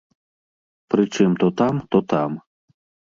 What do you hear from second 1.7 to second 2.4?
то там.